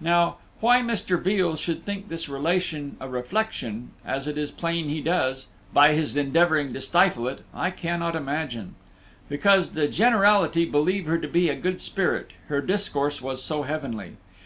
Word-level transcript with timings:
Now, 0.00 0.38
why 0.60 0.80
Mr. 0.80 1.20
Veal 1.20 1.54
should 1.56 1.84
think 1.84 2.08
this 2.08 2.26
relation 2.26 2.96
a 3.00 3.06
reflection 3.06 3.90
as 4.02 4.26
it 4.26 4.38
is 4.38 4.50
plain 4.50 4.88
he 4.88 5.02
does, 5.02 5.48
by 5.74 5.92
his 5.92 6.16
endeavoring 6.16 6.72
to 6.72 6.80
stifle 6.80 7.28
it 7.28 7.42
I 7.52 7.70
cannot 7.70 8.16
imagine; 8.16 8.76
because 9.28 9.72
the 9.72 9.86
generality 9.86 10.64
believe 10.64 11.04
her 11.04 11.18
to 11.18 11.28
be 11.28 11.50
a 11.50 11.54
good 11.54 11.82
spirit, 11.82 12.30
her 12.46 12.62
discourse 12.62 13.20
was 13.20 13.42
so 13.44 13.64
heavenly. 13.64 14.16